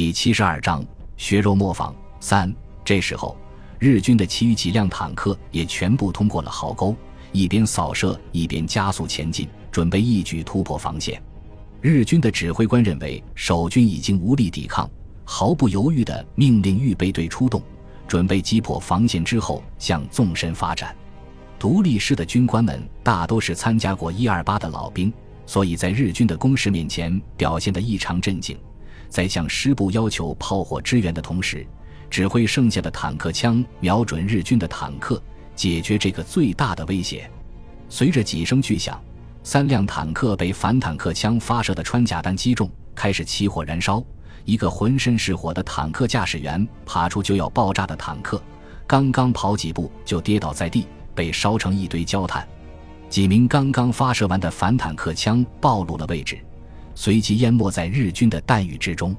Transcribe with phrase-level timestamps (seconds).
[0.00, 0.82] 第七十二章
[1.18, 2.50] 血肉磨坊三。
[2.82, 3.36] 这时候，
[3.78, 6.96] 日军的其余几辆坦克也全部通过了壕沟，
[7.32, 11.22] 一边扫射一边加速前进，准备一举突破防线。
[11.82, 14.88] 日军的指挥官认为守军已经无力抵抗，
[15.22, 17.62] 毫不犹豫地命令预备队出动，
[18.08, 20.96] 准备击破防线之后向纵深发展。
[21.58, 25.12] 独立师的军官们大都是参加过一二八的老兵，
[25.44, 28.56] 所以在日军的攻势面前表现得异常镇静。
[29.10, 31.66] 在向师部要求炮火支援的同时，
[32.08, 35.22] 指挥剩下的坦克枪瞄准日军的坦克，
[35.54, 37.30] 解决这个最大的威胁。
[37.90, 38.98] 随着几声巨响。
[39.42, 44.04] 三辆坦克被反坦克枪发射的穿甲弹击中，开始起火燃烧。
[44.44, 48.40] 一个浑身是火的坦克驾驶员爬出就要爆炸的坦克，
[48.86, 52.46] 刚刚跑几步就跌倒在地，被烧成一堆焦炭。
[53.08, 56.38] 几名刚刚发射完的反坦克枪暴露了位置，
[57.02, 59.16] 随即淹没在日军的弹雨之中。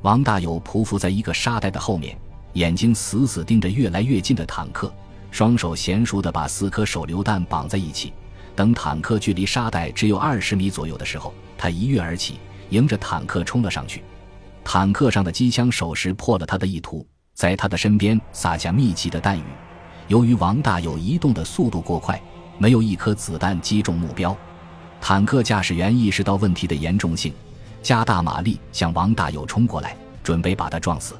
[0.00, 2.18] 王大有匍匐在一个沙袋的后面，
[2.54, 4.92] 眼睛死死盯着越来越近的坦克，
[5.30, 8.12] 双手娴熟地把四颗手榴弹绑在一起。
[8.56, 14.02] 等坦克距离沙袋只有二十米左右的时候，他一跃而起，迎着坦克冲了上去。
[14.64, 19.44] 坦克上的机枪手识破了他的意图，在他的身边撒下密集的弹雨。
[20.08, 22.20] 由于王大有移动的速度过快，
[22.58, 24.36] 没有一颗子弹击中目标。
[25.04, 27.32] 坦克驾驶员意识到问题的严重性，
[27.82, 31.16] 加大马力向王大有冲过来，准备把他撞死。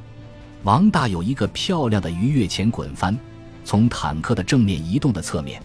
[0.63, 3.19] 王大有一个漂亮的鱼跃前滚翻，
[3.65, 5.61] 从坦克的正面移动的侧面。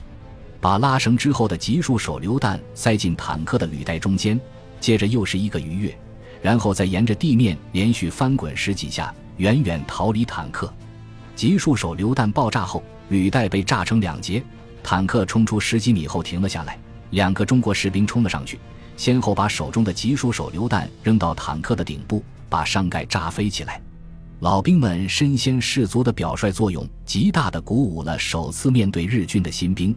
[0.59, 4.41] 把拉绳之后的集束手榴弹塞进坦克的履带中间，
[4.79, 5.95] 接着又是一个鱼跃，
[6.41, 10.73] 然后再沿着地面连续翻滚十几下，远远逃离坦克。
[11.35, 14.43] 集束手榴弹爆炸后，履带被炸成两截，
[14.81, 16.79] 坦克冲出十几米后停了下来。
[17.11, 18.59] 两个中国士兵冲了上去，
[18.95, 23.81] 先后把手中的集束手榴弹扔到坦克的顶部，把上盖炸飞起来。
[24.41, 29.95] 老兵们身先士卒的表率作用，极大的鼓舞了首次面对日军的新兵。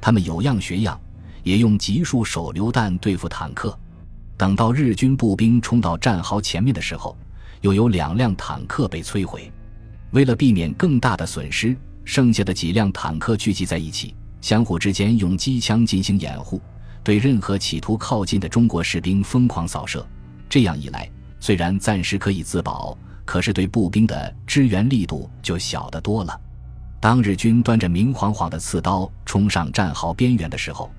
[0.00, 1.00] 他们有样学样，
[1.42, 3.76] 也用集束手榴弹对付坦克。
[4.36, 7.16] 等到日军步兵冲到战壕前面的时候，
[7.62, 9.50] 又有两辆坦克被摧毁。
[10.10, 16.60] 为了避免更大的损失，剩下的几辆坦克聚集在一起，相互之间用机枪进行掩护，
[17.02, 20.06] 对任何企图靠近的中国士兵疯狂扫射。
[20.48, 21.10] 这样一来，
[21.40, 26.40] 虽然暂时可以自保，可是对步兵的支援力度就小得多了。
[27.00, 30.90] 当日军端着明晃晃的刺刀冲上战壕边缘的时候，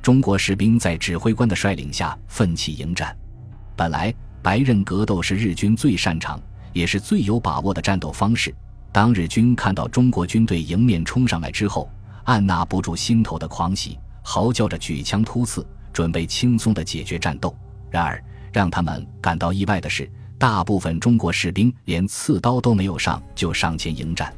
[0.00, 3.16] 中国士兵在指挥官的率领下奋起迎战。
[3.74, 6.40] 本来白刃格斗是日军最擅长
[6.72, 8.54] 也是最有把握的战斗方式。
[8.92, 11.90] 当日军看到中国军队迎面冲上来之后，
[12.28, 17.56] 按捺不住心头的狂喜，嚎叫着举枪突刺，准备轻松地解决战斗。
[17.90, 18.22] 然而
[18.52, 24.30] 让他们感到意外的是，大部分中国士兵连刺刀都没有上就上前迎战。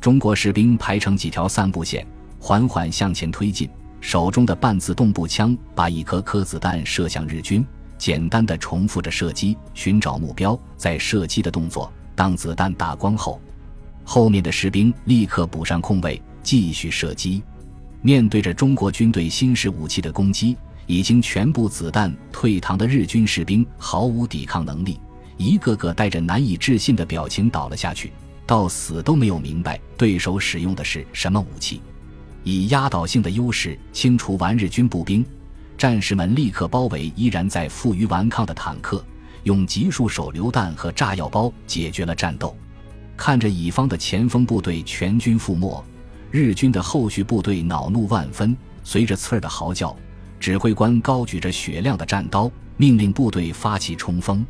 [0.00, 2.06] 中国士兵排成几条散步线，
[2.38, 3.68] 缓缓向前推进，
[4.00, 7.66] 手中的半自动步枪把一颗颗子弹射向日军，
[7.98, 11.92] 简单的重复着射击，寻找目标，在射击的动作。
[12.14, 13.40] 当子弹打光后，
[14.04, 17.42] 后面的士兵立刻补上空位，继续射击。
[18.02, 20.56] 面对着中国军队新式武器的攻击，
[20.86, 25.00] 已经全部子弹退膛的日军士兵毫无抵抗能力，
[25.38, 28.12] 一个个带着难以置信的表情倒了下去。
[28.46, 31.80] 到死都没有明白对手使用的是什么武器，
[32.42, 35.24] 以压倒性的优势清除完日军步兵，
[35.78, 39.02] 战士们立刻包围依然在负隅顽抗的坦克，
[39.44, 42.54] 用集束手榴弹和炸药包解决了战斗。
[43.16, 45.82] 看着乙方的前锋部队全军覆没，
[46.36, 49.96] 日军的后续部队恼怒万分，随着刺儿的嚎叫，
[50.40, 54.44] 指挥官高举着雪亮的战刀，命令部队发起冲锋。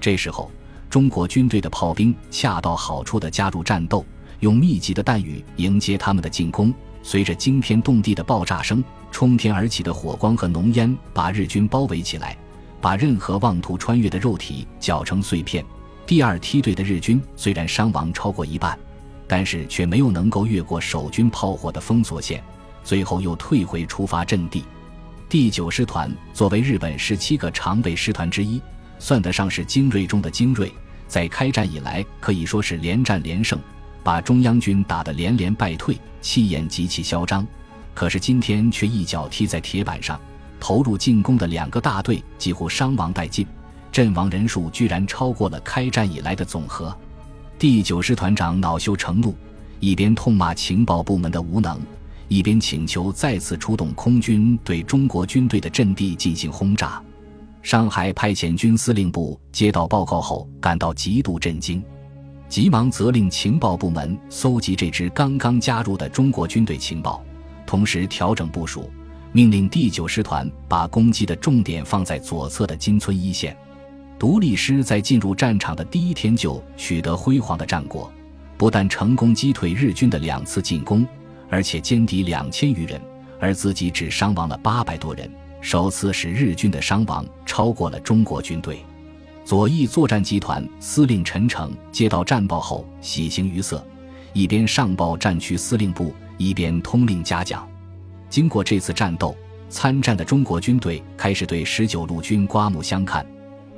[0.00, 0.48] 这时候。
[0.88, 4.06] 中国军队的炮兵恰到好处地加入战斗，
[4.38, 6.72] 用密集的弹雨迎接他们的进攻。
[7.02, 12.38] 随着惊天动地的爆炸声，冲天而起的火光和浓烟把日军包围起来，
[12.80, 15.66] 把任何妄图穿越的肉体搅成碎片。
[16.06, 18.78] 第二梯队的日军虽然伤亡超过一半，
[19.26, 22.42] 但是却没有能够越过守军炮火的封锁线，
[22.84, 24.64] 最后又退回出发阵地。
[25.28, 28.60] 第九师团作为日本十七个常备师团之一。
[28.98, 30.72] 算得上是精锐中的精锐，
[31.06, 33.60] 在开战以来可以说是连战连胜，
[34.02, 37.46] 把中央军打得连连败退，气焰极其嚣张。
[37.92, 40.18] 可是今天却一脚踢在铁板上，
[40.58, 43.46] 投入进攻的两个大队几乎伤亡殆尽，
[43.92, 46.96] 阵亡人数居然超过了开战以来的总和。
[47.58, 49.34] 第九师团长恼羞成怒，
[49.80, 51.80] 一边痛骂情报部门的无能，
[52.28, 57.02] 一边请求再次出动空军对中国军队的阵地进行轰炸。
[57.62, 61.82] 上海派遣军司令部接到报告后感到极度震惊，
[62.46, 67.24] 急忙责令情报部门搜集这支刚刚加入的中国军队情报，
[67.64, 68.90] 同时调整部署，
[69.32, 73.56] 命令第九师团把攻击的重点放在左侧的金村一线。
[74.18, 78.10] 独立师在进入战场的第一天就取得辉煌的战果，
[78.56, 81.06] 不但成功击退日军的两次进攻，
[81.50, 83.00] 而且歼敌两千余人，
[83.38, 85.30] 而自己只伤亡了八百多人。
[85.60, 88.78] 首次使日军的伤亡超过了中国军队。
[89.44, 93.84] 左翼作战集团司令陈诚接到战报后喜形于色，
[94.32, 97.68] 一边上报战区司令部，一边通令嘉奖。
[98.30, 99.36] 经过这次战斗，
[99.68, 103.26] 参战的中国军队开始对十九路军刮目相看，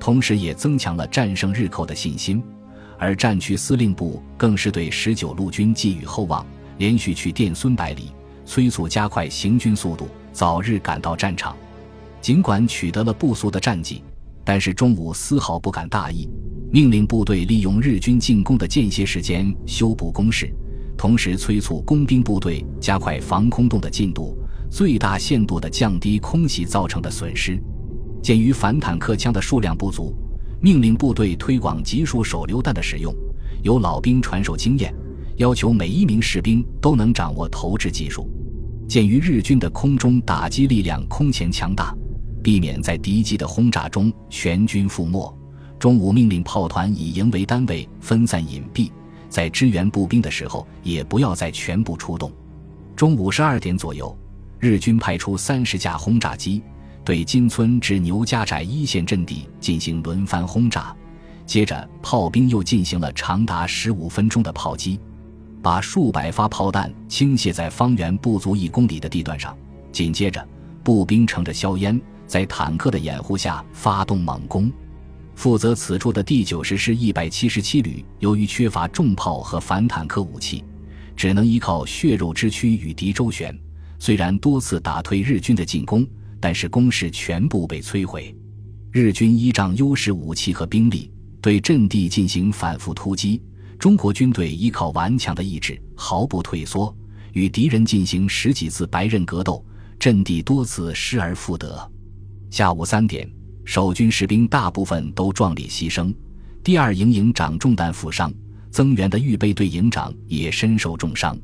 [0.01, 2.43] 同时也增强了战胜日寇的信心。
[2.99, 6.45] 而战区司令部更是对十九路军寄予厚望，
[6.79, 8.11] 连续去电孙百里，
[8.45, 11.57] 催促加快行军速度，早日赶到战场。
[12.21, 14.03] 尽管取得了不俗的战绩，
[14.45, 16.29] 但是中午丝毫不敢大意，
[16.73, 20.53] 命令部队利用日军进攻的间歇时间修补工事，
[20.97, 24.37] 同时催促工兵部队加快防空洞的进度，
[24.69, 27.63] 最大限度地降低空袭造成的损失。
[28.23, 30.15] 鉴于反坦克枪的数量不足，
[30.61, 33.15] 命令部队推广集束手榴弹的使用，
[33.63, 34.95] 由老兵传授经验，
[35.37, 38.31] 要求每一名士兵都能掌握投掷技术。
[38.89, 41.95] 鉴于日军的空中打击力量空前强大。
[42.41, 45.37] 避免在敌机的轰炸中全军覆没。
[45.79, 48.91] 中午命令炮团以营为单位分散隐蔽，
[49.29, 52.33] 在支援步兵的时候也不要再全部出动。
[52.97, 54.17] 中午十二点左右，
[54.59, 56.63] 日军派出三十架轰炸机
[57.09, 60.95] 对金村至牛家寨一线阵地进行轮番轰炸，
[61.47, 65.01] 接着炮兵又进行了长达十五分钟的炮击，
[65.63, 69.57] 把数百发炮弹倾泻在方圆不足一公里的地段上。
[69.91, 70.47] 紧接着，
[70.85, 71.99] 步兵乘着硝烟。
[72.27, 74.71] 在坦克的掩护下发动猛攻，
[75.35, 80.63] 负责此处的第九十师一百七十七旅，由于缺乏重炮和反坦克武器，
[81.17, 83.59] 只能依靠血肉之躯与敌周旋。
[83.99, 86.07] 虽然多次打退日军的进攻，
[86.41, 88.35] 但是攻势全部被摧毁。
[88.91, 93.41] 日军依仗优势武器和兵力，对阵地进行反复突击；
[93.79, 96.97] 中国军队依靠顽强的意志，毫不退缩，
[97.33, 99.65] 与敌人进行十几次白刃格斗，
[99.99, 101.91] 阵地多次失而复得。
[102.51, 103.31] 下午三点，
[103.65, 106.13] 守军士兵大部分都壮烈牺牲。
[106.65, 108.33] 第二营营长中弹负伤，
[108.71, 111.39] 增援的预备队营长也身受重伤。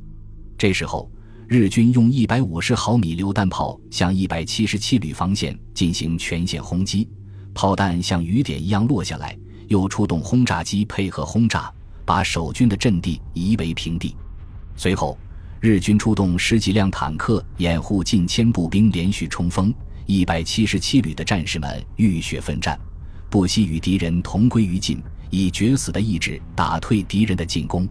[0.56, 1.11] 这时候，
[1.46, 7.06] 日军用一百五十毫米榴弹炮向一百七十七旅防线进行全线轰击，
[7.52, 9.37] 炮弹像雨点一样落下来，
[9.69, 11.70] 又出动轰炸机配合轰炸，
[12.05, 14.17] 把守军的阵地夷为平地。
[14.75, 15.19] 随后，
[15.61, 19.73] 日军出动十几辆坦克掩护近千步兵连续冲锋。
[20.06, 22.79] 一百七十七旅的战士们浴血奋战，
[23.31, 27.87] 不惜与敌人同归于尽，以决死的意志打退敌人的进攻。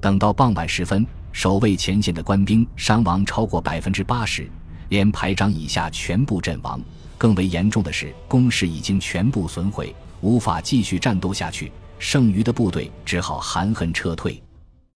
[0.00, 4.48] 等到傍晚时分，守卫前线的官兵伤亡超过百分之八十，
[4.90, 6.80] 连排长以下全部阵亡。
[7.18, 14.40] 更为严重的是，工事已经全部损毁，无法继续战斗下去，剩余的部队只好含恨撤退。